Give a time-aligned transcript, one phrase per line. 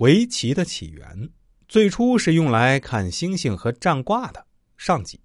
[0.00, 1.28] 围棋的起源
[1.68, 4.42] 最初是用来看星星和占卦的。
[4.78, 5.20] 上集，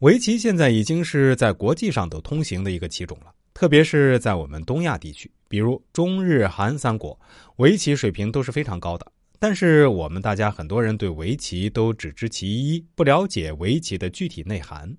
[0.00, 7.18] 围棋现在已经是在国际上都通行的一个棋种了，特别是在我们东亚地区，比如中日韩三国，
[7.56, 9.10] 围棋水平都是非常高的。
[9.38, 14.94] 但是我们大家很多人对围棋都只知其一，不了解围棋的具体内涵。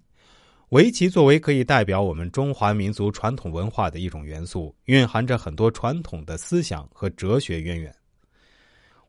[0.69, 7.93] 围棋作为可以代表我们中华民族传统文化的一种元素，蕴含着很多传统的思想和哲学渊源。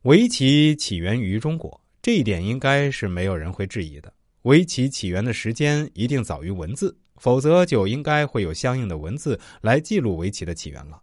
[0.05, 4.13] 围棋起源于中国，这一点应该是没有人会质疑的。
[4.43, 11.01] 围棋起源的时间一定早于文字，否则就应该会有相应的文字来记录围棋的起源了。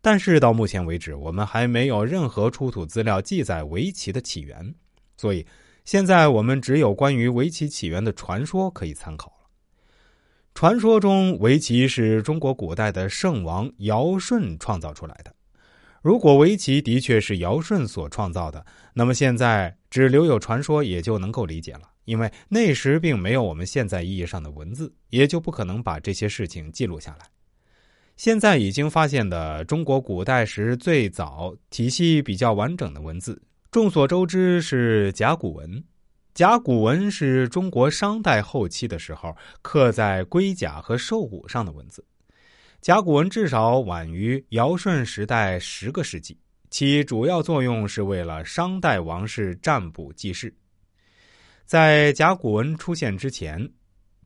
[0.00, 4.74] 但是到目前为止，我们还没有任何出土资料记载围棋的起源，
[5.16, 5.46] 所以
[5.84, 9.48] 现在我们只有关于围棋起源的传说可以参考了。
[10.52, 15.32] 传说中，围棋是中国古代的圣王尧舜创造出来的。
[16.02, 27.26] 如果围棋的确是尧舜所创造的，那么现在只留有传说也就能够理解了，因为那时并没有我们现在意义上的文字，也就不可能把这些事情记录下来。
[28.16, 35.82] 现在已经发现的中国古代时最早、体系比较完整的文字，众所周知是甲骨文。
[36.34, 42.04] 甲骨文是中国商代后期的时候刻在龟甲和兽骨上的文字。
[42.82, 46.36] 甲骨文至少晚于尧舜时代十个世纪，
[46.68, 50.52] 其主要作用是为了商代王室占卜记事。
[51.64, 53.70] 在甲骨文出现之前，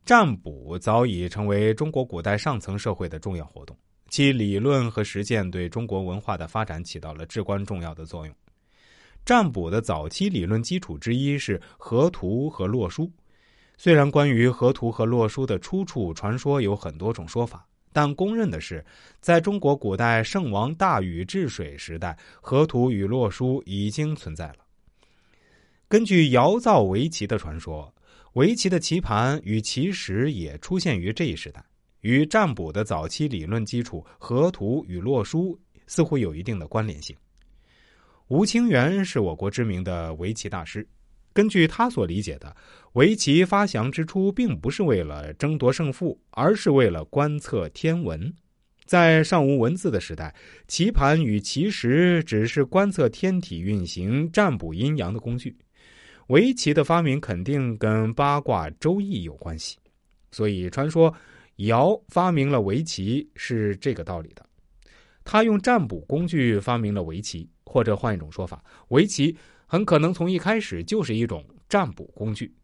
[0.03, 3.77] 占卜早已成为中国古代上层社会的重要活动，
[4.09, 8.35] 其理论和实践对中国文化的发展起到了至关重要的作用。
[9.23, 13.11] 占卜的早期理论基础之一是河图和洛书，
[13.77, 17.63] 虽然关于河图和洛书的出处传说有很多种说法。
[17.97, 18.85] 但公认的是，
[19.19, 24.57] 在中国古代圣王大禹治水时代，河图与洛书已经存在了。
[25.87, 27.91] 根据尧造围棋的传说，
[28.33, 31.65] 围棋的棋盘与棋石也出现于这一时代，
[32.01, 37.15] 与占卜的早期理论基础河图与洛书似乎有一定的关联性。
[38.27, 40.87] 吴清源是我国知名的围棋大师。
[41.37, 42.55] 根据他所理解的，
[42.93, 48.33] 围棋发祥之初并不是为了争夺胜负，而是为了观测天文。
[48.87, 50.33] 在尚无文字的时代，
[50.67, 55.55] 棋盘与棋石只是观测天体运行、占卜阴阳的工具。
[56.29, 59.77] 围棋的发明肯定跟八卦、周易有关系，
[60.31, 61.13] 所以传说
[61.57, 64.43] 尧发明了围棋是这个道理的。
[65.23, 69.37] 他用占卜工具发明了围棋，或者换一种说法，围棋。
[69.67, 72.55] 很可能从一开始就是一种占卜工具。